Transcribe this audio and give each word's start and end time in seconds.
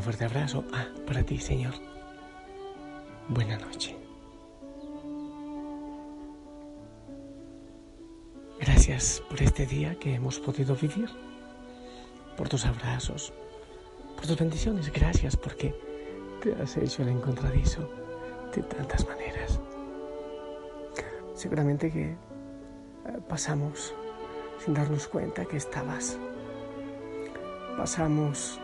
Un 0.00 0.04
fuerte 0.04 0.24
abrazo. 0.24 0.64
Ah, 0.72 0.86
para 1.06 1.22
ti, 1.22 1.36
Señor. 1.36 1.74
Buenas 3.28 3.60
noches. 3.60 3.94
Gracias 8.58 9.22
por 9.28 9.42
este 9.42 9.66
día 9.66 9.94
que 9.96 10.14
hemos 10.14 10.38
podido 10.38 10.74
vivir, 10.74 11.10
por 12.34 12.48
tus 12.48 12.64
abrazos, 12.64 13.34
por 14.16 14.26
tus 14.26 14.38
bendiciones. 14.38 14.90
Gracias 14.90 15.36
porque 15.36 15.74
te 16.42 16.54
has 16.54 16.78
hecho 16.78 17.02
el 17.02 17.10
encontradizo 17.10 17.86
de 18.54 18.62
tantas 18.62 19.06
maneras. 19.06 19.60
Seguramente 21.34 21.92
que 21.92 22.12
eh, 22.12 22.16
pasamos 23.28 23.94
sin 24.64 24.72
darnos 24.72 25.06
cuenta 25.08 25.44
que 25.44 25.58
estabas 25.58 26.18
pasamos 27.76 28.60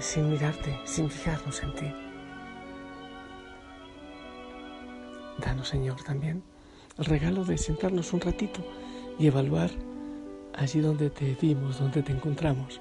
sin 0.00 0.30
mirarte, 0.30 0.78
sin 0.84 1.10
fijarnos 1.10 1.62
en 1.62 1.74
ti. 1.74 1.86
Danos, 5.38 5.68
Señor, 5.68 6.02
también 6.02 6.42
el 6.98 7.04
regalo 7.04 7.44
de 7.44 7.56
sentarnos 7.56 8.12
un 8.12 8.20
ratito 8.20 8.60
y 9.18 9.26
evaluar 9.26 9.70
allí 10.54 10.80
donde 10.80 11.10
te 11.10 11.36
vimos, 11.40 11.78
donde 11.78 12.02
te 12.02 12.12
encontramos. 12.12 12.80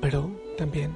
Pero 0.00 0.30
también 0.56 0.92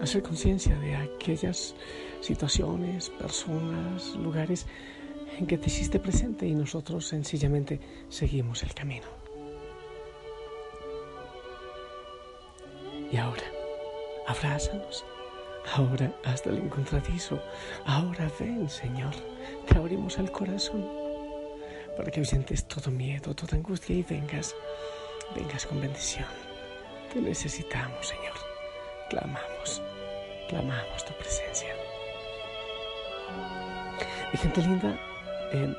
hacer 0.00 0.22
conciencia 0.22 0.76
de 0.78 0.96
aquellas 0.96 1.74
situaciones, 2.20 3.10
personas, 3.10 4.14
lugares 4.16 4.66
en 5.38 5.46
que 5.46 5.58
te 5.58 5.66
hiciste 5.66 5.98
presente 5.98 6.46
y 6.46 6.54
nosotros 6.54 7.06
sencillamente 7.06 7.80
seguimos 8.08 8.62
el 8.62 8.74
camino. 8.74 9.23
Y 13.10 13.16
ahora, 13.16 13.44
abrázanos. 14.26 15.04
Ahora 15.72 16.12
hasta 16.24 16.50
el 16.50 16.58
encontradizo. 16.58 17.40
Ahora 17.86 18.30
ven, 18.38 18.68
Señor. 18.68 19.14
Te 19.66 19.78
abrimos 19.78 20.18
el 20.18 20.30
corazón 20.30 20.86
para 21.96 22.10
que 22.10 22.20
ausentes 22.20 22.66
todo 22.66 22.90
miedo, 22.90 23.34
toda 23.34 23.56
angustia 23.56 23.96
y 23.96 24.02
vengas, 24.02 24.54
vengas 25.34 25.66
con 25.66 25.80
bendición. 25.80 26.26
Te 27.12 27.20
necesitamos, 27.20 28.08
Señor. 28.08 28.34
Clamamos, 29.08 29.82
clamamos 30.48 31.04
tu 31.04 31.12
presencia. 31.14 31.74
Mi 34.32 34.38
gente 34.38 34.60
linda, 34.60 34.98
eh, 35.52 35.74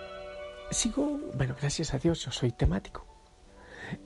sigo, 0.72 1.19
bueno, 1.34 1.56
gracias 1.59 1.94
a 1.94 2.00
Dios, 2.00 2.24
yo 2.24 2.31
soy 2.31 2.52
temático. 2.52 3.06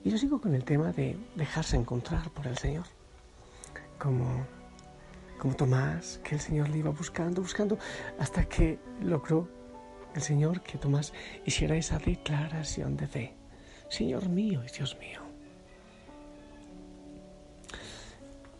Y 0.04 0.10
yo 0.10 0.18
sigo 0.18 0.40
con 0.40 0.54
el 0.54 0.64
tema 0.64 0.92
de 0.92 1.16
dejarse 1.36 1.76
encontrar 1.76 2.30
por 2.30 2.46
el 2.46 2.58
Señor 2.58 2.86
como, 4.00 4.46
como 5.38 5.54
Tomás, 5.54 6.20
que 6.24 6.34
el 6.34 6.40
Señor 6.40 6.68
le 6.70 6.78
iba 6.78 6.90
buscando, 6.90 7.42
buscando, 7.42 7.78
hasta 8.18 8.44
que 8.46 8.80
logró 9.00 9.48
el 10.14 10.22
Señor 10.22 10.62
que 10.62 10.78
Tomás 10.78 11.12
hiciera 11.44 11.76
esa 11.76 11.98
declaración 11.98 12.96
de 12.96 13.06
fe. 13.06 13.36
Señor 13.88 14.28
mío 14.28 14.62
y 14.66 14.76
Dios 14.76 14.96
mío. 14.98 15.20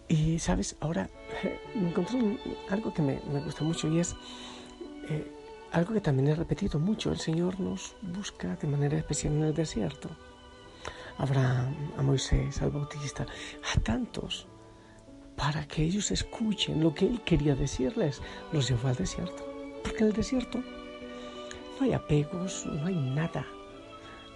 Y 0.06 0.38
sabes, 0.38 0.76
ahora 0.80 1.08
me 1.74 1.88
encontré 1.88 2.38
algo 2.68 2.92
que 2.92 3.02
me, 3.02 3.16
gusta 3.44 3.64
mucho 3.64 3.88
y 3.88 4.00
es 4.00 4.14
eh, 5.08 5.30
algo 5.72 5.94
que 5.94 6.00
también 6.00 6.28
he 6.28 6.34
repetido 6.34 6.78
mucho. 6.78 7.10
El 7.10 7.18
Señor 7.18 7.58
nos 7.58 7.96
busca 8.02 8.56
de 8.56 8.68
manera 8.68 8.98
especial 8.98 9.34
en 9.34 9.44
el 9.44 9.54
desierto. 9.54 10.10
Abraham, 11.18 11.92
a 11.96 12.02
Moisés, 12.02 12.60
al 12.62 12.70
Bautista, 12.70 13.26
a 13.74 13.80
tantos 13.80 14.49
para 15.40 15.66
que 15.66 15.82
ellos 15.82 16.10
escuchen 16.10 16.82
lo 16.82 16.92
que 16.92 17.06
Él 17.06 17.22
quería 17.22 17.54
decirles, 17.54 18.20
los 18.52 18.68
llevó 18.68 18.88
al 18.88 18.94
desierto. 18.94 19.42
Porque 19.82 20.00
en 20.00 20.08
el 20.08 20.12
desierto 20.12 20.58
no 20.58 21.86
hay 21.86 21.94
apegos, 21.94 22.66
no 22.66 22.86
hay 22.86 22.94
nada. 22.94 23.46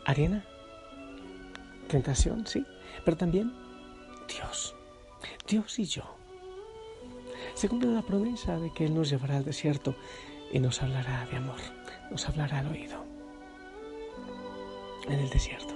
Arena, 0.07 0.43
tentación, 1.89 2.47
sí, 2.47 2.65
pero 3.05 3.19
también 3.19 3.53
Dios, 4.29 4.75
Dios 5.47 5.79
y 5.79 5.85
yo. 5.85 6.05
Se 7.53 7.69
cumple 7.69 7.93
la 7.93 8.03
promesa 8.03 8.59
de 8.59 8.73
que 8.73 8.87
Él 8.87 8.95
nos 8.95 9.11
llevará 9.11 9.37
al 9.37 9.45
desierto 9.45 9.95
y 10.53 10.59
nos 10.59 10.83
hablará 10.83 11.27
de 11.27 11.37
amor, 11.37 11.61
nos 12.11 12.27
hablará 12.31 12.61
al 12.61 12.69
oído 12.69 13.05
en 15.07 15.21
el 15.21 15.29
desierto. 15.29 15.75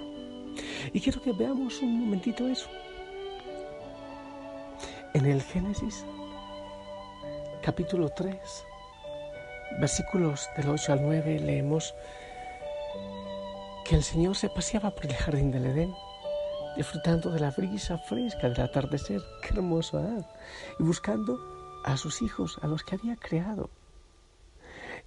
Y 0.94 1.00
quiero 1.00 1.20
que 1.20 1.32
veamos 1.32 1.82
un 1.82 2.00
momentito 2.00 2.48
eso. 2.48 2.70
En 5.14 5.24
el 5.24 5.42
Génesis, 5.42 6.04
capítulo 7.62 8.10
3, 8.10 8.36
versículos 9.80 10.48
del 10.54 10.68
8 10.68 10.92
al 10.92 11.02
9, 11.02 11.40
leemos 11.40 11.94
que 13.86 13.96
el 13.96 14.02
Señor 14.02 14.36
se 14.36 14.50
paseaba 14.50 14.90
por 14.90 15.06
el 15.06 15.14
jardín 15.14 15.50
del 15.50 15.64
Edén, 15.64 15.94
disfrutando 16.76 17.30
de 17.30 17.40
la 17.40 17.50
brisa 17.50 17.96
fresca 17.96 18.50
del 18.50 18.60
atardecer, 18.60 19.22
qué 19.42 19.54
hermoso, 19.54 19.98
¿eh? 19.98 20.22
y 20.78 20.82
buscando 20.82 21.38
a 21.84 21.96
sus 21.96 22.20
hijos, 22.20 22.58
a 22.60 22.66
los 22.66 22.84
que 22.84 22.96
había 22.96 23.16
creado. 23.16 23.70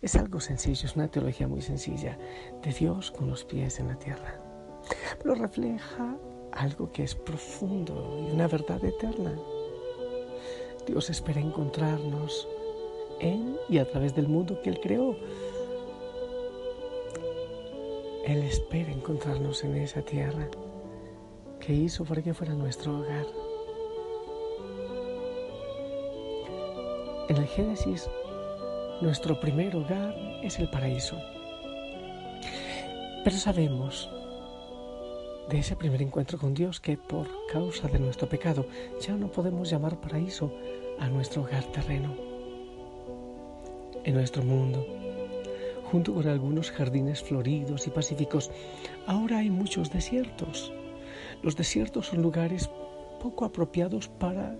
Es 0.01 0.15
algo 0.15 0.39
sencillo, 0.39 0.87
es 0.87 0.95
una 0.95 1.09
teología 1.09 1.47
muy 1.47 1.61
sencilla 1.61 2.17
de 2.63 2.73
Dios 2.73 3.11
con 3.11 3.29
los 3.29 3.45
pies 3.45 3.79
en 3.79 3.89
la 3.89 3.99
tierra, 3.99 4.41
pero 5.21 5.35
refleja 5.35 6.17
algo 6.53 6.91
que 6.91 7.03
es 7.03 7.13
profundo 7.13 8.25
y 8.27 8.31
una 8.31 8.47
verdad 8.47 8.83
eterna. 8.83 9.37
Dios 10.87 11.09
espera 11.09 11.39
encontrarnos 11.39 12.47
en 13.19 13.57
y 13.69 13.77
a 13.77 13.87
través 13.87 14.15
del 14.15 14.27
mundo 14.27 14.61
que 14.61 14.69
Él 14.69 14.79
creó. 14.81 15.15
Él 18.25 18.43
espera 18.43 18.91
encontrarnos 18.91 19.63
en 19.63 19.77
esa 19.77 20.01
tierra 20.01 20.47
que 21.59 21.73
hizo 21.73 22.05
para 22.05 22.21
que 22.21 22.33
fuera 22.33 22.53
nuestro 22.53 22.99
hogar. 22.99 23.25
En 27.29 27.37
el 27.37 27.47
Génesis, 27.47 28.09
nuestro 29.01 29.39
primer 29.39 29.75
hogar 29.75 30.15
es 30.43 30.59
el 30.59 30.69
paraíso. 30.69 31.17
Pero 33.23 33.37
sabemos 33.37 34.09
de 35.51 35.59
ese 35.59 35.75
primer 35.75 36.01
encuentro 36.01 36.37
con 36.37 36.53
Dios 36.53 36.79
que 36.79 36.95
por 36.95 37.27
causa 37.51 37.89
de 37.89 37.99
nuestro 37.99 38.29
pecado 38.29 38.65
ya 39.01 39.13
no 39.17 39.29
podemos 39.29 39.69
llamar 39.69 39.99
paraíso 39.99 40.49
a 40.97 41.09
nuestro 41.09 41.41
hogar 41.41 41.65
terreno. 41.65 42.15
En 44.05 44.13
nuestro 44.13 44.43
mundo, 44.43 44.85
junto 45.91 46.13
con 46.13 46.25
algunos 46.27 46.71
jardines 46.71 47.21
floridos 47.21 47.85
y 47.85 47.89
pacíficos, 47.89 48.49
ahora 49.05 49.39
hay 49.39 49.49
muchos 49.49 49.91
desiertos. 49.91 50.71
Los 51.43 51.57
desiertos 51.57 52.07
son 52.07 52.21
lugares 52.21 52.69
poco 53.21 53.43
apropiados 53.43 54.07
para, 54.07 54.55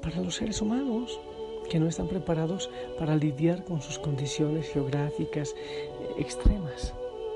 para 0.00 0.20
los 0.20 0.36
seres 0.36 0.62
humanos 0.62 1.18
que 1.68 1.80
no 1.80 1.88
están 1.88 2.06
preparados 2.06 2.70
para 3.00 3.16
lidiar 3.16 3.64
con 3.64 3.82
sus 3.82 3.98
condiciones 3.98 4.68
geográficas 4.68 5.56
extremas. 6.18 6.94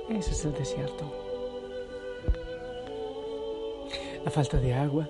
Ese 0.08 0.30
es 0.30 0.44
el 0.44 0.54
desierto. 0.54 1.21
La 4.24 4.30
falta 4.30 4.58
de 4.58 4.74
agua. 4.74 5.08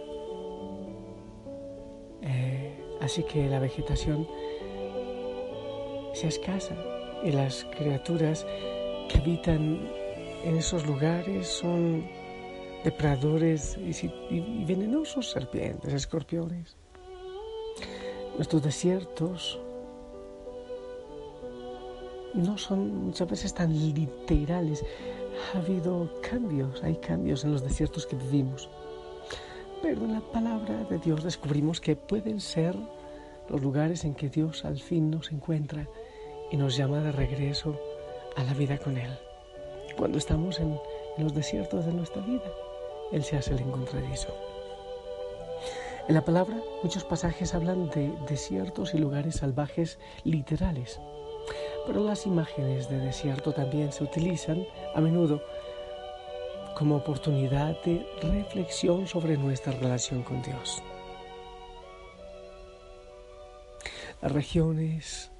Eh, 2.23 2.97
así 3.00 3.23
que 3.25 3.49
la 3.49 3.59
vegetación 3.59 4.26
se 6.14 6.29
escasa 6.29 6.76
y 7.23 7.32
las 7.32 7.64
criaturas 7.76 8.47
que 9.09 9.19
habitan 9.19 9.88
en 10.44 10.56
esos 10.56 10.87
lugares 10.87 11.47
son 11.47 12.05
depredadores 12.85 13.79
y, 13.79 14.64
venenosos, 14.64 15.31
serpientes, 15.31 15.93
escorpiones. 15.93 16.76
Nuestros 18.37 18.62
desiertos 18.62 19.61
no 22.35 22.56
son 22.59 23.06
muchas 23.06 23.29
veces 23.29 23.55
tan 23.55 23.73
literales. 23.73 24.85
Ha 25.55 25.59
habido 25.59 26.11
cambios, 26.29 26.82
hay 26.82 26.97
cambios 26.97 27.44
en 27.44 27.53
los 27.53 27.62
desiertos 27.62 28.06
que 28.06 28.17
vivimos. 28.17 28.69
Pero 29.82 30.05
en 30.05 30.12
la 30.12 30.20
palabra 30.20 30.84
de 30.84 30.99
Dios 30.99 31.25
descubrimos 31.25 31.81
que 31.81 31.96
pueden 31.96 32.40
ser 32.40 32.76
los 33.49 33.61
lugares 33.61 34.05
en 34.05 34.14
que 34.14 34.29
Dios 34.29 34.64
al 34.64 34.79
fin 34.79 35.11
nos 35.11 35.32
encuentra 35.32 35.88
y 36.52 36.56
nos 36.56 36.76
llama 36.76 37.00
de 37.00 37.11
regreso 37.11 37.79
a 38.37 38.44
la 38.44 38.55
vida 38.55 38.79
con 38.79 38.96
Él. 38.96 39.11
Cuando 39.96 40.19
estamos 40.19 40.61
en, 40.61 40.79
los 41.19 41.34
desiertos 41.34 41.84
de 41.84 41.93
nuestra 41.93 42.23
vida, 42.23 42.50
Él 43.11 43.23
se 43.25 43.37
hace 43.37 43.55
el 43.55 43.61
encontradizo. 43.61 44.29
En 46.08 46.14
la 46.14 46.25
palabra 46.25 46.56
muchos 46.82 47.05
pasajes 47.05 47.55
hablan 47.55 47.90
de 47.90 48.12
desiertos 48.28 48.94
y 48.94 48.99
lugares 48.99 49.37
salvajes 49.37 49.99
literales, 50.25 51.00
pero 51.87 52.02
las 52.05 52.26
imágenes 52.26 52.88
de 52.88 52.99
desierto 52.99 53.52
también 53.52 53.93
se 53.93 54.05
utilizan 54.05 54.64
a 54.94 55.00
menudo 55.00 55.43
como 56.77 56.97
oportunidad 56.97 57.83
de 57.83 58.07
reflexión 58.23 59.07
sobre 59.07 59.37
nuestra 59.37 59.73
relación 59.73 60.23
con 60.23 60.43
Dios. 60.43 60.83
Las 64.21 64.33
regiones 64.33 65.31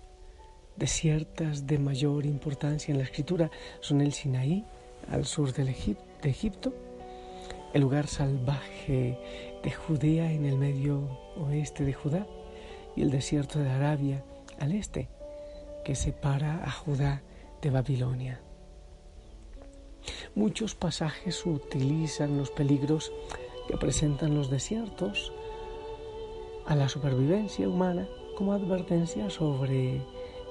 desiertas 0.77 1.67
de 1.67 1.79
mayor 1.79 2.27
importancia 2.27 2.93
en 2.93 2.99
la 2.99 3.05
escritura 3.05 3.51
son 3.81 4.01
el 4.01 4.13
Sinaí, 4.13 4.65
al 5.11 5.27
sur 5.27 5.53
del 5.53 5.67
de 5.67 6.31
Egipto, 6.31 6.73
el 7.73 7.83
lugar 7.83 8.07
salvaje 8.07 9.19
de 9.63 9.71
Judea 9.71 10.31
en 10.33 10.45
el 10.45 10.59
medio 10.59 11.19
oeste 11.37 11.85
de 11.85 11.93
Judá 11.93 12.27
y 12.95 13.03
el 13.03 13.11
desierto 13.11 13.59
de 13.59 13.71
Arabia 13.71 14.25
al 14.59 14.73
este, 14.73 15.09
que 15.85 15.95
separa 15.95 16.63
a 16.65 16.71
Judá 16.71 17.23
de 17.61 17.71
Babilonia. 17.71 18.41
Muchos 20.35 20.75
pasajes 20.75 21.45
utilizan 21.45 22.39
los 22.39 22.51
peligros 22.51 23.13
que 23.69 23.77
presentan 23.77 24.35
los 24.35 24.51
desiertos 24.51 25.33
a 26.67 26.75
la 26.75 26.89
supervivencia 26.89 27.69
humana 27.69 28.09
como 28.37 28.53
advertencia 28.53 29.29
sobre 29.31 30.01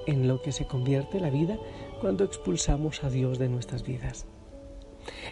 en 0.05 0.27
lo 0.27 0.41
que 0.41 0.51
se 0.51 0.65
convierte 0.65 1.19
la 1.19 1.29
vida 1.29 1.57
cuando 1.99 2.23
expulsamos 2.23 3.03
a 3.03 3.09
Dios 3.09 3.39
de 3.39 3.49
nuestras 3.49 3.83
vidas. 3.83 4.27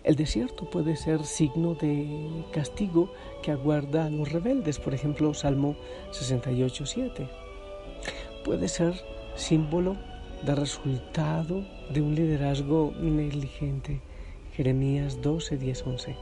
El 0.03 0.15
desierto 0.15 0.69
puede 0.69 0.95
ser 0.95 1.25
signo 1.25 1.75
de 1.75 2.45
castigo 2.51 3.11
que 3.43 3.51
aguarda 3.51 4.05
a 4.05 4.09
los 4.09 4.31
rebeldes, 4.31 4.79
por 4.79 4.93
ejemplo, 4.93 5.33
Salmo 5.33 5.75
68.7. 6.11 7.29
Puede 8.43 8.67
ser 8.67 8.93
símbolo 9.35 9.95
de 10.43 10.55
resultado 10.55 11.63
de 11.91 12.01
un 12.01 12.15
liderazgo 12.15 12.93
negligente, 12.99 14.01
Jeremías 14.59 15.21
12, 15.21 15.57
11. 15.85 16.17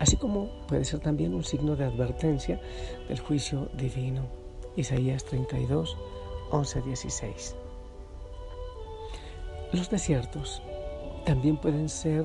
Así 0.00 0.16
como 0.16 0.48
puede 0.66 0.84
ser 0.84 0.98
también 0.98 1.34
un 1.34 1.44
signo 1.44 1.76
de 1.76 1.84
advertencia 1.84 2.60
del 3.06 3.20
juicio 3.20 3.68
divino, 3.74 4.26
Isaías 4.74 5.24
32, 5.24 5.96
11, 6.50 6.82
16. 6.82 7.54
Los 9.72 9.88
desiertos 9.88 10.62
también 11.24 11.56
pueden 11.56 11.88
ser 11.88 12.24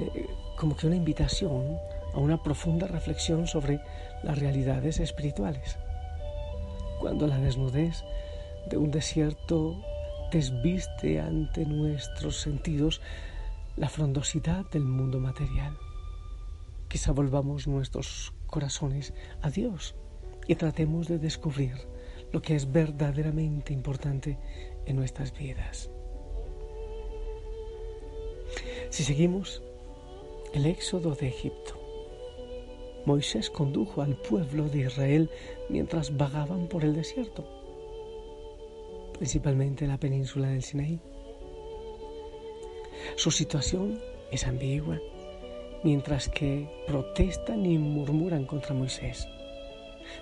eh, 0.00 0.26
como 0.56 0.74
que 0.74 0.86
una 0.86 0.96
invitación 0.96 1.76
a 2.14 2.18
una 2.18 2.42
profunda 2.42 2.86
reflexión 2.86 3.46
sobre 3.46 3.78
las 4.22 4.38
realidades 4.38 5.00
espirituales. 5.00 5.76
Cuando 6.98 7.26
la 7.26 7.36
desnudez 7.36 8.04
de 8.70 8.78
un 8.78 8.90
desierto 8.90 9.76
desviste 10.30 11.20
ante 11.20 11.66
nuestros 11.66 12.40
sentidos 12.40 13.02
la 13.76 13.88
frondosidad 13.88 14.68
del 14.70 14.84
mundo 14.84 15.18
material. 15.18 15.78
Quizá 16.88 17.12
volvamos 17.12 17.66
nuestros 17.66 18.34
corazones 18.46 19.14
a 19.40 19.50
Dios 19.50 19.94
y 20.46 20.56
tratemos 20.56 21.08
de 21.08 21.18
descubrir 21.18 21.74
lo 22.32 22.42
que 22.42 22.54
es 22.54 22.70
verdaderamente 22.70 23.72
importante 23.72 24.38
en 24.86 24.96
nuestras 24.96 25.36
vidas. 25.36 25.90
Si 28.90 29.04
seguimos 29.04 29.62
el 30.52 30.66
éxodo 30.66 31.14
de 31.14 31.28
Egipto, 31.28 31.80
Moisés 33.06 33.50
condujo 33.50 34.02
al 34.02 34.16
pueblo 34.16 34.68
de 34.68 34.80
Israel 34.80 35.30
mientras 35.68 36.16
vagaban 36.16 36.68
por 36.68 36.84
el 36.84 36.94
desierto, 36.94 37.44
principalmente 39.18 39.84
en 39.84 39.90
la 39.90 39.98
península 39.98 40.48
del 40.48 40.62
Sinaí. 40.62 41.00
Su 43.16 43.30
situación 43.30 44.00
es 44.30 44.46
ambigua, 44.46 44.98
mientras 45.84 46.28
que 46.28 46.68
protestan 46.86 47.66
y 47.66 47.78
murmuran 47.78 48.46
contra 48.46 48.74
Moisés. 48.74 49.28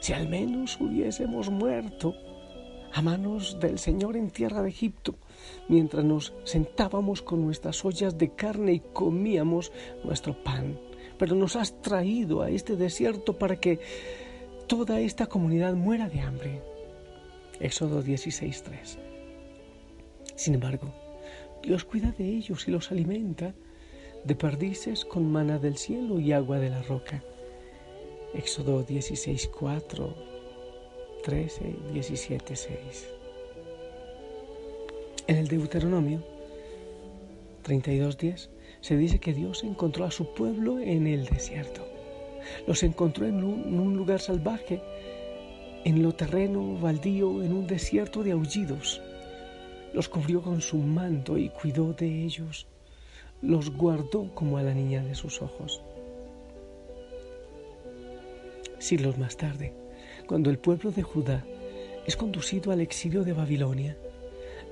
Si 0.00 0.12
al 0.12 0.28
menos 0.28 0.81
hubiésemos 0.81 1.50
muerto 1.50 2.14
a 2.92 3.02
manos 3.02 3.58
del 3.60 3.78
Señor 3.78 4.16
en 4.16 4.31
tierra 4.31 4.62
de 4.62 4.70
Egipto, 4.70 5.14
mientras 5.69 6.04
nos 6.04 6.34
sentábamos 6.44 7.22
con 7.22 7.44
nuestras 7.44 7.84
ollas 7.84 8.19
de 8.19 8.34
carne 8.34 8.72
y 8.72 8.81
comíamos 8.81 9.72
nuestro 10.02 10.42
pan. 10.42 10.78
Pero 11.19 11.37
nos 11.37 11.56
has 11.56 11.80
traído 11.82 12.42
a 12.42 12.50
este 12.50 12.76
desierto 12.76 13.38
para 13.38 13.56
que 13.56 13.78
toda 14.66 15.00
esta 15.00 15.26
comunidad 15.26 15.75
muera 15.75 16.09
de 16.09 16.20
hambre. 16.20 16.62
Éxodo 17.61 18.02
16.3. 18.02 18.99
Sin 20.35 20.54
embargo, 20.54 20.92
Dios 21.62 21.85
cuida 21.85 22.12
de 22.12 22.25
ellos 22.29 22.67
y 22.69 22.71
los 22.71 22.90
alimenta 22.90 23.55
de 24.25 24.35
perdices 24.35 25.05
con 25.05 25.31
mana 25.31 25.59
del 25.59 25.76
cielo 25.76 26.21
y 26.21 26.33
agua 26.33 26.59
de 26.59 26.71
la 26.71 26.83
roca. 26.83 27.23
Éxodo 28.35 28.87
16.4, 28.87 30.14
13, 31.25 31.76
17, 31.93 32.57
6. 32.57 33.09
En 35.26 35.37
el 35.37 35.49
Deuteronomio 35.49 36.23
32.10 37.64 38.49
se 38.81 38.97
dice 38.97 39.19
que 39.19 39.35
Dios 39.35 39.62
encontró 39.64 40.05
a 40.05 40.11
su 40.11 40.33
pueblo 40.35 40.81
en 40.81 41.07
el 41.07 41.26
desierto. 41.26 41.87
Los 42.67 42.83
encontró 42.83 43.26
en 43.26 43.45
un, 43.45 43.97
lugar 43.97 44.21
salvaje, 44.21 44.81
en 45.85 46.02
lo 46.02 46.12
terreno 46.12 46.79
baldío, 46.81 47.43
en 47.43 47.52
un 47.52 47.67
desierto 47.67 48.23
de 48.23 48.33
aullidos. 48.33 49.02
Los 49.92 50.09
cubrió 50.09 50.42
con 50.42 50.61
su 50.61 50.78
manto 50.78 51.37
y 51.37 51.49
cuidó 51.49 51.92
de 51.92 52.25
ellos. 52.25 52.66
Los 53.42 53.70
guardó 53.70 54.35
como 54.35 54.59
a 54.59 54.62
la 54.62 54.75
niña 54.75 55.02
de 55.02 55.14
sus 55.14 55.42
ojos. 55.42 55.82
Siglos 58.78 59.18
más 59.18 59.37
tarde, 59.37 59.73
cuando 60.26 60.50
el 60.50 60.59
pueblo 60.59 60.90
de 60.90 61.02
Judá 61.02 61.44
es 62.06 62.16
conducido 62.16 62.73
al 62.73 62.80
exilio 62.80 63.25
de 63.25 63.32
Babilonia, 63.32 63.97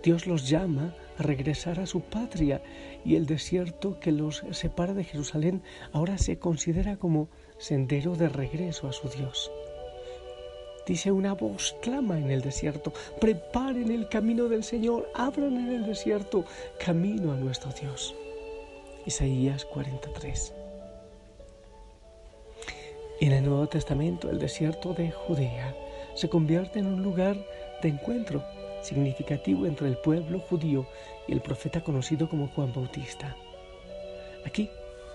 Dios 0.02 0.26
los 0.26 0.48
llama 0.48 0.94
a 1.18 1.22
regresar 1.22 1.80
a 1.80 1.86
su 1.86 2.00
patria 2.00 2.62
y 3.04 3.16
el 3.16 3.26
desierto 3.26 3.98
que 3.98 4.12
los 4.12 4.44
separa 4.52 4.94
de 4.94 5.04
Jerusalén 5.04 5.62
ahora 5.92 6.18
se 6.18 6.38
considera 6.38 6.96
como 6.96 7.28
sendero 7.58 8.14
de 8.14 8.28
regreso 8.28 8.88
a 8.88 8.92
su 8.92 9.08
Dios. 9.08 9.50
Dice 10.88 11.12
una 11.12 11.34
voz, 11.34 11.76
clama 11.82 12.16
en 12.16 12.30
el 12.30 12.40
desierto, 12.40 12.94
preparen 13.20 13.90
el 13.90 14.08
camino 14.08 14.48
del 14.48 14.64
Señor, 14.64 15.10
abran 15.14 15.58
en 15.58 15.68
el 15.68 15.84
desierto 15.84 16.46
camino 16.82 17.30
a 17.30 17.36
nuestro 17.36 17.70
Dios. 17.72 18.14
Isaías 19.04 19.66
43. 19.66 20.54
En 23.20 23.32
el 23.32 23.44
Nuevo 23.44 23.66
Testamento, 23.66 24.30
el 24.30 24.38
desierto 24.38 24.94
de 24.94 25.10
Judea 25.10 25.76
se 26.14 26.30
convierte 26.30 26.78
en 26.78 26.86
un 26.86 27.02
lugar 27.02 27.36
de 27.82 27.90
encuentro 27.90 28.42
significativo 28.80 29.66
entre 29.66 29.88
el 29.88 29.98
pueblo 29.98 30.40
judío 30.40 30.86
y 31.26 31.32
el 31.32 31.42
profeta 31.42 31.84
conocido 31.84 32.30
como 32.30 32.48
Juan 32.48 32.72
Bautista. 32.72 33.36
Aquí, 34.46 34.70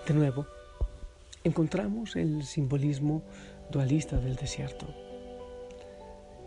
de 0.08 0.14
nuevo, 0.14 0.46
encontramos 1.44 2.16
el 2.16 2.44
simbolismo 2.44 3.24
dualista 3.72 4.18
del 4.18 4.36
desierto. 4.36 5.03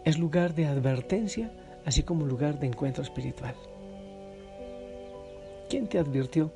Es 0.06 0.20
lugar 0.20 0.54
de 0.54 0.66
advertencia, 0.66 1.50
así 1.84 2.04
como 2.04 2.26
lugar 2.26 2.60
de 2.60 2.68
encuentro 2.68 3.02
espiritual. 3.02 3.56
¿Quién 5.68 5.88
te 5.88 5.98
advirtió 5.98 6.54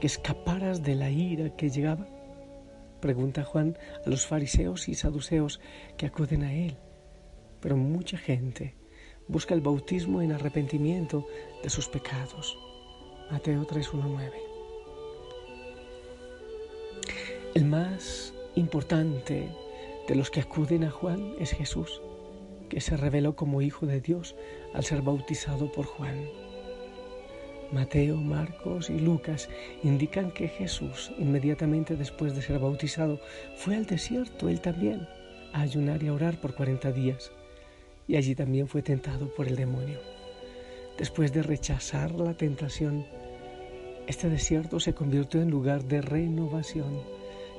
que 0.00 0.06
escaparas 0.06 0.84
de 0.84 0.94
la 0.94 1.10
ira 1.10 1.56
que 1.56 1.70
llegaba? 1.70 2.06
Pregunta 3.00 3.42
Juan 3.42 3.76
a 4.06 4.08
los 4.08 4.28
fariseos 4.28 4.88
y 4.88 4.94
saduceos 4.94 5.58
que 5.96 6.06
acuden 6.06 6.44
a 6.44 6.54
él. 6.54 6.76
Pero 7.58 7.76
mucha 7.76 8.16
gente 8.16 8.76
busca 9.26 9.54
el 9.54 9.60
bautismo 9.60 10.22
en 10.22 10.30
arrepentimiento 10.30 11.26
de 11.64 11.70
sus 11.70 11.88
pecados. 11.88 12.56
Mateo 13.28 13.66
3:19. 13.66 14.34
El 17.56 17.64
más 17.64 18.32
importante 18.54 19.48
de 20.06 20.14
los 20.14 20.30
que 20.30 20.42
acuden 20.42 20.84
a 20.84 20.92
Juan 20.92 21.34
es 21.40 21.50
Jesús, 21.50 22.00
que 22.68 22.80
se 22.80 22.96
reveló 22.96 23.34
como 23.36 23.62
Hijo 23.62 23.86
de 23.86 24.00
Dios 24.00 24.36
al 24.74 24.84
ser 24.84 25.02
bautizado 25.02 25.70
por 25.72 25.86
Juan. 25.86 26.26
Mateo, 27.72 28.16
Marcos 28.16 28.88
y 28.88 28.98
Lucas 28.98 29.48
indican 29.82 30.30
que 30.30 30.48
Jesús, 30.48 31.12
inmediatamente 31.18 31.96
después 31.96 32.34
de 32.34 32.40
ser 32.42 32.58
bautizado, 32.58 33.20
fue 33.56 33.76
al 33.76 33.84
desierto 33.84 34.48
él 34.48 34.60
también, 34.60 35.06
a 35.52 35.60
ayunar 35.60 36.02
y 36.02 36.08
a 36.08 36.14
orar 36.14 36.40
por 36.40 36.54
cuarenta 36.54 36.92
días, 36.92 37.30
y 38.06 38.16
allí 38.16 38.34
también 38.34 38.68
fue 38.68 38.80
tentado 38.82 39.34
por 39.34 39.48
el 39.48 39.56
demonio. 39.56 39.98
Después 40.96 41.32
de 41.32 41.42
rechazar 41.42 42.12
la 42.12 42.34
tentación, 42.34 43.04
este 44.06 44.30
desierto 44.30 44.80
se 44.80 44.94
convirtió 44.94 45.42
en 45.42 45.50
lugar 45.50 45.84
de 45.84 46.00
renovación, 46.00 47.02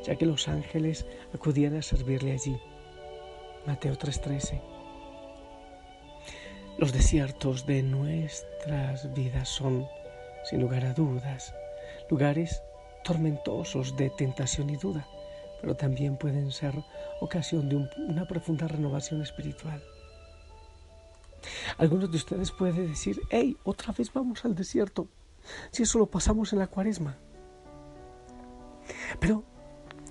ya 0.05 0.15
que 0.15 0.25
los 0.25 0.47
ángeles 0.47 1.05
acudían 1.33 1.75
a 1.75 1.83
servirle 1.83 2.31
allí. 2.31 2.57
Mateo 3.67 3.95
3:13 3.95 4.78
los 6.79 6.93
desiertos 6.93 7.65
de 7.65 7.83
nuestras 7.83 9.13
vidas 9.13 9.49
son, 9.49 9.85
sin 10.45 10.61
lugar 10.61 10.85
a 10.85 10.93
dudas, 10.93 11.53
lugares 12.09 12.63
tormentosos 13.03 13.97
de 13.97 14.09
tentación 14.11 14.69
y 14.69 14.77
duda, 14.77 15.05
pero 15.59 15.75
también 15.75 16.15
pueden 16.15 16.51
ser 16.51 16.73
ocasión 17.19 17.67
de 17.67 17.89
una 17.97 18.25
profunda 18.25 18.65
renovación 18.65 19.21
espiritual. 19.21 19.83
Algunos 21.77 22.11
de 22.11 22.15
ustedes 22.15 22.49
pueden 22.51 22.87
decir, 22.87 23.19
hey, 23.29 23.57
otra 23.65 23.93
vez 23.93 24.13
vamos 24.13 24.45
al 24.45 24.55
desierto, 24.55 25.09
si 25.71 25.83
eso 25.83 25.99
lo 25.99 26.05
pasamos 26.05 26.53
en 26.53 26.59
la 26.59 26.67
cuaresma. 26.67 27.17
Pero 29.19 29.43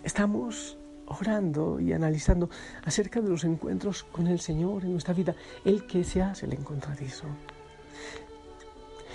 estamos 0.04 0.77
orando 1.08 1.80
y 1.80 1.92
analizando 1.92 2.48
acerca 2.84 3.20
de 3.20 3.28
los 3.28 3.44
encuentros 3.44 4.04
con 4.04 4.26
el 4.26 4.40
Señor 4.40 4.84
en 4.84 4.92
nuestra 4.92 5.14
vida, 5.14 5.34
el 5.64 5.86
que 5.86 6.04
se 6.04 6.22
hace 6.22 6.46
el 6.46 6.52
encontradizo. 6.52 7.26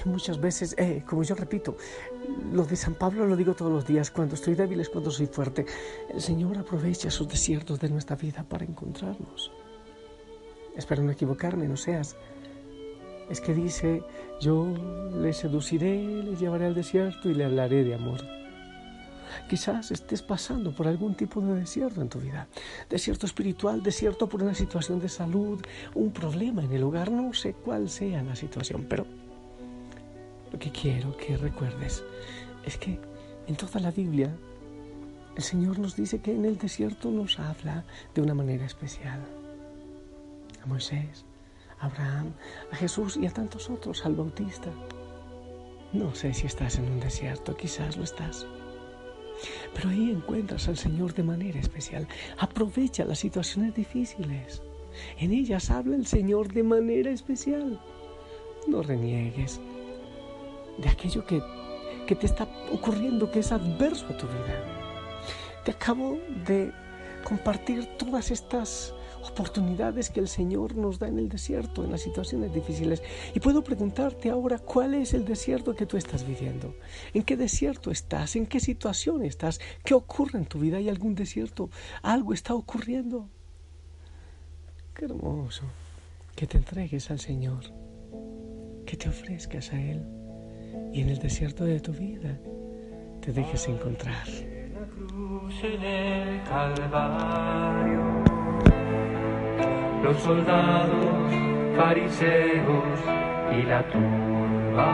Muchas 0.06 0.40
veces, 0.40 0.76
eh, 0.78 1.04
como 1.08 1.24
yo 1.24 1.34
repito, 1.34 1.78
lo 2.52 2.66
de 2.66 2.76
San 2.76 2.96
Pablo 2.96 3.26
lo 3.26 3.38
digo 3.38 3.54
todos 3.54 3.72
los 3.72 3.88
días, 3.88 4.12
cuando 4.12 4.36
estoy 4.36 4.54
débil 4.54 4.82
es 4.82 4.90
cuando 4.90 5.12
soy 5.12 5.28
fuerte. 5.28 5.66
El 6.14 6.22
Señor 6.22 6.58
aprovecha 6.58 7.10
sus 7.10 7.28
desiertos 7.30 7.80
de 7.80 7.90
nuestra 7.90 8.18
vida 8.18 8.44
para 8.44 8.66
encontrarnos. 8.66 9.52
Espero 10.76 11.04
no 11.04 11.12
equivocarme, 11.12 11.68
no 11.68 11.78
seas. 11.78 12.18
Es 13.30 13.40
que 13.40 13.54
dice, 13.54 14.04
yo 14.42 14.68
le 15.14 15.32
seduciré, 15.32 16.04
le 16.24 16.36
llevaré 16.36 16.66
al 16.66 16.76
desierto 16.76 17.30
y 17.30 17.34
le 17.34 17.46
hablaré 17.46 17.86
de 17.86 17.96
amor. 17.96 18.20
Quizás 19.50 19.92
estés 19.92 20.22
pasando 20.22 20.74
por 20.76 20.88
algún 20.88 21.16
tipo 21.16 21.42
de 21.42 21.56
desierto 21.56 22.02
en 22.02 22.10
tu 22.10 22.20
vida. 22.20 22.48
Desierto 22.90 23.26
espiritual, 23.26 23.84
desierto 23.84 24.28
por 24.30 24.44
una 24.44 24.54
situación 24.54 25.00
de 25.00 25.10
salud, 25.10 25.62
un 25.96 26.12
problema 26.12 26.64
en 26.64 26.72
el 26.72 26.84
hogar, 26.84 27.12
no 27.12 27.34
sé 27.34 27.54
cuál 27.54 27.90
sea 27.90 28.24
la 28.24 28.36
situación, 28.36 28.86
pero 28.90 29.06
lo 30.52 30.60
que 30.60 30.72
quiero 30.72 31.16
que 31.18 31.38
recuerdes 31.38 32.04
es 32.66 32.78
que 32.78 33.00
en 33.48 33.56
toda 33.56 33.80
la 33.80 33.92
Biblia 33.92 34.34
el 35.36 35.44
Señor 35.44 35.80
nos 35.80 35.96
dice 35.96 36.22
que 36.22 36.32
en 36.32 36.46
el 36.46 36.58
desierto 36.58 37.10
nos 37.10 37.40
habla 37.40 37.84
de 38.14 38.22
una 38.22 38.36
manera 38.36 38.66
especial. 38.66 39.20
A 40.64 40.66
Moisés, 40.68 41.26
a 41.80 41.88
Abraham, 41.88 42.34
a 42.72 42.76
Jesús 42.76 43.18
y 43.18 43.26
a 43.26 43.32
tantos 43.32 43.70
otros, 43.70 44.06
al 44.06 44.16
Bautista. 44.16 44.70
No 45.92 46.14
sé 46.14 46.34
si 46.34 46.46
estás 46.46 46.78
en 46.78 46.86
un 46.86 47.00
desierto, 47.00 47.58
quizás 47.58 47.98
lo 47.98 48.04
estás. 48.04 48.46
Pero 49.74 49.90
ahí 49.90 50.12
encuentras 50.12 50.68
al 50.68 50.78
Señor 50.78 51.14
de 51.14 51.24
manera 51.24 51.60
especial. 51.60 52.08
Aprovecha 52.38 53.06
las 53.06 53.20
situaciones 53.20 53.76
difíciles. 53.76 54.62
En 55.18 55.32
ellas 55.32 55.70
habla 55.70 55.96
el 55.96 56.06
Señor 56.06 56.54
de 56.54 56.64
manera 56.64 57.12
especial. 57.12 57.80
No 58.68 58.84
reniegues 58.84 59.60
de 60.78 60.90
aquello 60.90 61.26
que, 61.26 61.42
que 62.08 62.16
te 62.16 62.26
está 62.26 62.48
ocurriendo, 62.72 63.32
que 63.32 63.40
es 63.40 63.52
adverso 63.52 64.06
a 64.08 64.18
tu 64.18 64.28
vida. 64.28 64.64
Te 65.64 65.72
acabo 65.72 66.20
de 66.46 66.72
compartir 67.24 67.86
todas 67.98 68.32
estas 68.32 68.94
oportunidades 69.30 70.10
que 70.10 70.20
el 70.20 70.28
Señor 70.28 70.76
nos 70.76 71.00
da 71.00 71.08
en 71.08 71.20
el 71.20 71.30
desierto, 71.30 71.84
en 71.84 71.92
las 71.92 72.02
situaciones 72.02 72.54
difíciles. 72.54 73.02
Y 73.34 73.40
puedo 73.40 73.64
preguntarte 73.64 74.30
ahora 74.30 74.60
cuál 74.60 74.94
es 74.94 75.14
el 75.14 75.26
desierto 75.26 75.76
que 75.76 75.86
tú 75.86 75.98
estás 75.98 76.26
viviendo. 76.26 76.76
¿En 77.14 77.24
qué 77.24 77.38
desierto 77.38 77.92
estás? 77.92 78.36
¿En 78.36 78.46
qué 78.46 78.60
situación 78.60 79.24
estás? 79.24 79.60
¿Qué 79.84 79.94
ocurre 79.94 80.40
en 80.40 80.46
tu 80.46 80.60
vida? 80.60 80.78
¿Hay 80.78 80.90
algún 80.90 81.16
desierto? 81.16 81.70
¿Algo 82.02 82.34
está 82.34 82.54
ocurriendo? 82.54 83.30
Qué 84.94 85.06
hermoso 85.06 85.64
que 86.36 86.48
te 86.48 86.58
entregues 86.58 87.10
al 87.12 87.20
Señor, 87.20 87.64
que 88.86 88.98
te 88.98 89.10
ofrezcas 89.10 89.72
a 89.74 89.82
Él 89.82 90.04
y 90.94 91.02
en 91.02 91.10
el 91.10 91.20
desierto 91.20 91.66
de 91.66 91.80
tu 91.80 91.92
vida 91.92 92.40
te 93.22 93.32
dejes 93.32 93.68
encontrar. 93.68 94.28
Calvario 96.46 98.13
los 100.04 100.18
soldados, 100.18 101.32
fariseos 101.78 103.00
y 103.58 103.62
la 103.64 103.82
turba. 103.84 104.90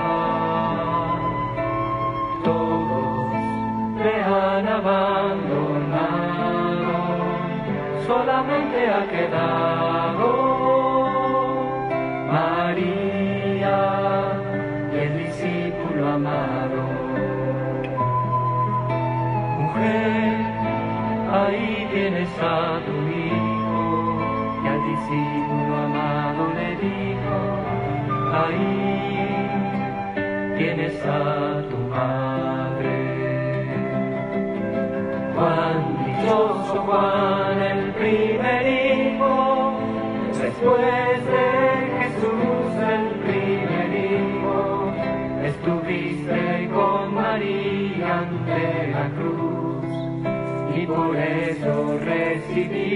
Todos 2.44 3.34
le 4.04 4.24
han 4.24 4.68
abandonado, 4.68 5.90
solamente 8.06 8.88
ha 8.88 9.08
quedado 9.08 10.28
María 12.32 13.78
el 14.94 15.18
discípulo 15.26 16.08
amado. 16.08 16.84
Mujer, 19.58 20.38
ahí 21.34 21.88
tienes 21.92 22.30
a 22.40 22.80
tu 22.86 22.99
ahí 28.40 29.40
tienes 30.58 30.96
a 31.06 31.64
tu 31.70 31.78
madre. 31.96 32.96
Juan 35.36 35.78
dichoso 36.06 36.78
Juan, 36.88 37.62
el 37.62 37.92
primer 37.94 38.62
hijo, 38.68 39.34
después 40.42 41.26
de 41.34 41.48
Jesús 42.00 42.72
el 42.98 43.06
primer 43.28 43.90
hijo, 44.12 44.58
estuviste 45.44 46.70
con 46.74 47.14
María 47.16 48.20
ante 48.20 48.88
la 48.92 49.06
cruz 49.18 49.86
y 50.76 50.86
por 50.86 51.16
eso 51.16 51.98
recibiste 52.00 52.89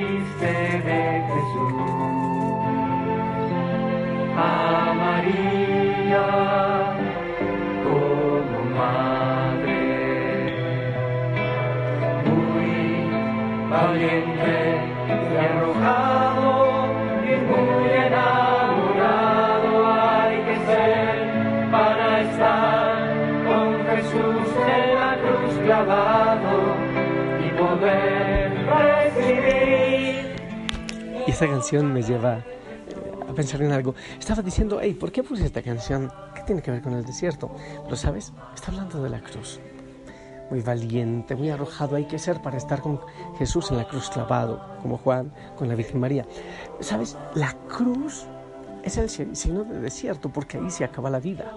Jesús 24.13 24.53
en 24.67 24.96
la 24.96 25.17
cruz 25.17 25.58
clavado 25.65 26.53
y 31.25 31.32
esta 31.32 31.48
canción 31.48 31.91
me 31.91 32.03
lleva 32.03 32.38
eh, 32.38 32.43
a 33.27 33.34
pensar 33.34 33.62
en 33.63 33.72
algo. 33.72 33.96
Estaba 34.20 34.43
diciendo, 34.43 34.79
hey, 34.82 34.93
¿por 34.93 35.12
qué 35.12 35.24
puse 35.24 35.46
esta 35.46 35.63
canción? 35.63 36.12
¿Qué 36.36 36.41
tiene 36.43 36.62
que 36.62 36.70
ver 36.70 36.82
con 36.82 36.93
el 36.93 37.03
desierto? 37.03 37.50
Pero, 37.84 37.96
¿sabes? 37.96 38.32
Está 38.53 38.72
hablando 38.72 39.01
de 39.01 39.10
la 39.10 39.20
cruz. 39.20 39.60
Muy 40.51 40.62
valiente, 40.62 41.36
muy 41.36 41.50
arrojado 41.50 41.96
hay 41.96 42.05
que 42.05 42.20
ser 42.20 42.39
para 42.41 42.58
estar 42.58 42.82
con 42.82 43.00
Jesús 43.39 43.72
en 43.72 43.77
la 43.77 43.88
cruz 43.88 44.12
clavado, 44.12 44.77
como 44.82 44.98
Juan 44.98 45.34
con 45.58 45.67
la 45.67 45.75
Virgen 45.75 46.00
María. 46.00 46.27
¿Sabes? 46.82 47.17
La 47.34 47.53
cruz 47.67 48.27
es 48.84 48.98
el 48.98 49.10
signo 49.10 49.63
de 49.63 49.79
desierto 49.79 50.29
porque 50.29 50.58
ahí 50.58 50.70
se 50.70 50.84
acaba 50.84 51.10
la 51.10 51.20
vida. 51.20 51.51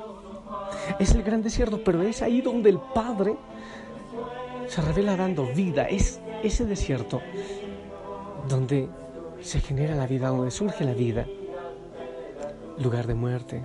Es 0.99 1.15
el 1.15 1.23
gran 1.23 1.43
desierto, 1.43 1.83
pero 1.85 2.03
es 2.03 2.23
ahí 2.23 2.41
donde 2.41 2.71
el 2.71 2.79
Padre 2.79 3.37
se 4.67 4.83
revela 4.83 5.17
dando 5.17 5.47
vida. 5.47 5.85
Es 5.85 6.21
ese 6.43 6.65
desierto 6.65 7.21
donde 8.49 8.89
se 9.41 9.61
genera 9.61 9.95
la 9.95 10.07
vida, 10.07 10.29
donde 10.29 10.51
surge 10.51 10.85
la 10.85 10.95
vida. 10.95 11.27
Lugar 12.79 13.07
de 13.07 13.15
muerte, 13.15 13.63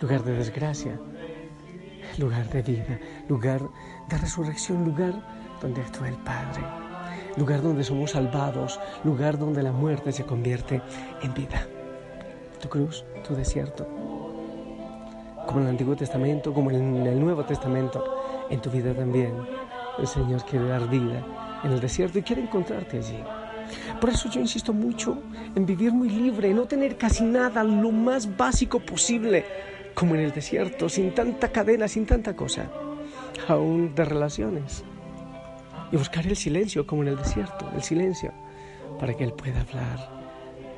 lugar 0.00 0.22
de 0.22 0.32
desgracia, 0.32 0.98
lugar 2.18 2.48
de 2.50 2.62
vida, 2.62 3.00
lugar 3.28 3.60
de 4.08 4.18
resurrección, 4.18 4.84
lugar 4.84 5.14
donde 5.60 5.80
actúa 5.80 6.08
el 6.08 6.16
Padre, 6.16 6.62
lugar 7.36 7.62
donde 7.62 7.84
somos 7.84 8.12
salvados, 8.12 8.78
lugar 9.02 9.38
donde 9.38 9.62
la 9.62 9.72
muerte 9.72 10.12
se 10.12 10.24
convierte 10.24 10.80
en 11.22 11.34
vida. 11.34 11.66
Tu 12.60 12.68
cruz, 12.68 13.04
tu 13.26 13.34
desierto, 13.34 13.86
como 15.46 15.60
en 15.60 15.66
el 15.66 15.70
Antiguo 15.70 15.96
Testamento, 15.96 16.52
como 16.52 16.70
en 16.70 17.06
el 17.06 17.20
Nuevo 17.20 17.44
Testamento, 17.44 18.46
en 18.50 18.60
tu 18.60 18.70
vida 18.70 18.94
también. 18.94 19.34
El 19.98 20.06
Señor 20.06 20.44
quiere 20.44 20.66
dar 20.66 20.88
vida 20.88 21.60
en 21.62 21.72
el 21.72 21.80
desierto 21.80 22.18
y 22.18 22.22
quiere 22.22 22.42
encontrarte 22.42 22.98
allí. 22.98 23.22
Por 24.00 24.10
eso 24.10 24.28
yo 24.28 24.40
insisto 24.40 24.72
mucho 24.72 25.22
en 25.54 25.64
vivir 25.64 25.92
muy 25.92 26.10
libre, 26.10 26.52
no 26.52 26.64
tener 26.66 26.96
casi 26.96 27.24
nada, 27.24 27.64
lo 27.64 27.90
más 27.90 28.36
básico 28.36 28.80
posible, 28.80 29.44
como 29.94 30.14
en 30.14 30.22
el 30.22 30.32
desierto, 30.32 30.88
sin 30.88 31.14
tanta 31.14 31.48
cadena, 31.48 31.88
sin 31.88 32.04
tanta 32.04 32.34
cosa, 32.34 32.70
aún 33.48 33.94
de 33.94 34.04
relaciones. 34.04 34.84
Y 35.92 35.96
buscar 35.96 36.26
el 36.26 36.36
silencio, 36.36 36.86
como 36.86 37.02
en 37.02 37.08
el 37.08 37.16
desierto, 37.16 37.70
el 37.74 37.82
silencio, 37.82 38.32
para 38.98 39.14
que 39.14 39.24
Él 39.24 39.32
pueda 39.32 39.60
hablar, 39.60 40.10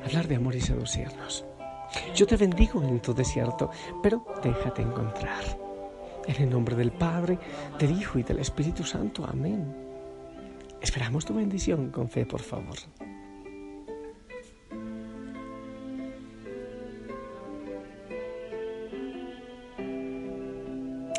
hablar 0.05 0.27
de 0.27 0.35
amor 0.35 0.55
y 0.55 0.61
seducirnos. 0.61 1.46
Yo 2.15 2.25
te 2.25 2.37
bendigo 2.37 2.81
en 2.83 2.99
tu 2.99 3.13
desierto, 3.13 3.69
pero 4.01 4.25
déjate 4.43 4.81
encontrar. 4.81 5.43
En 6.25 6.43
el 6.43 6.49
nombre 6.49 6.75
del 6.75 6.91
Padre, 6.91 7.39
del 7.79 7.91
Hijo 7.91 8.19
y 8.19 8.23
del 8.23 8.39
Espíritu 8.39 8.83
Santo. 8.83 9.25
Amén. 9.25 9.73
Esperamos 10.81 11.25
tu 11.25 11.33
bendición 11.33 11.89
con 11.89 12.09
fe, 12.09 12.25
por 12.25 12.41
favor. 12.41 12.75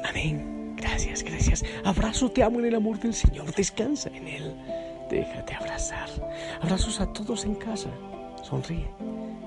Amén. 0.04 0.74
Gracias, 0.76 1.22
gracias. 1.22 1.64
Abrazo, 1.84 2.30
te 2.30 2.42
amo 2.42 2.60
en 2.60 2.66
el 2.66 2.74
amor 2.74 2.98
del 2.98 3.14
Señor. 3.14 3.52
Descansa 3.54 4.10
en 4.10 4.28
Él. 4.28 4.54
Déjate 5.10 5.54
abrazar. 5.54 6.08
Abrazos 6.60 7.00
a 7.00 7.12
todos 7.12 7.44
en 7.44 7.54
casa. 7.54 7.90
Sonríe. 8.42 8.88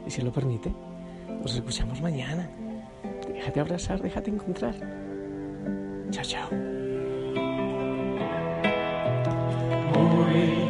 Y 0.05 0.11
si 0.11 0.21
lo 0.21 0.31
permite, 0.31 0.73
nos 1.41 1.55
escuchamos 1.55 1.99
mañana. 2.01 2.47
Déjate 3.27 3.59
abrazar, 3.59 4.01
déjate 4.01 4.29
encontrar. 4.29 4.75
Chao, 6.11 6.23
chao. 6.23 6.49
Muy 9.93 10.69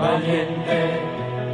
valiente 0.00 0.80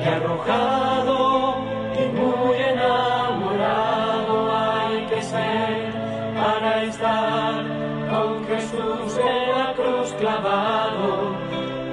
y 0.02 0.09
arrojado 0.09 1.57
y 1.95 2.09
muy 2.19 2.57
enamorado 2.57 4.57
hay 4.57 5.07
que 5.07 5.23
ser 5.23 5.93
para 6.35 6.85
estar 6.85 7.64
con 8.11 8.47
Jesús 8.47 9.19
en 9.19 9.59
la 9.59 9.75
cruz 9.75 10.12
clavado 10.19 11.37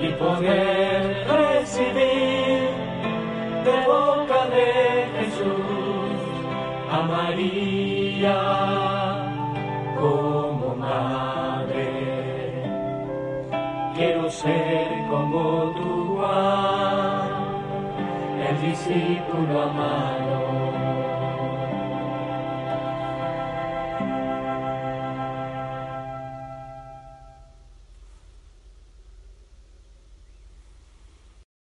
y 0.02 0.10
poder 0.14 1.28
recibir 1.28 2.70
de 3.66 3.86
boca 3.86 4.46
de 4.56 5.05
María 7.06 8.42
como 10.00 10.76
madre. 10.76 11.90
Quiero 13.96 14.30
ser 14.30 14.88
como 15.10 15.74
Juan, 15.74 17.30
el 18.48 18.62
discípulo 18.62 19.62
amado. 19.62 20.56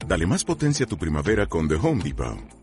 Dale 0.06 0.28
más 0.28 0.44
potencia 0.44 0.86
a 0.86 0.90
tu 0.90 0.98
primavera 0.98 1.48
con 1.48 1.68
The 1.68 1.76
Home 1.76 2.04
Depot. 2.04 2.63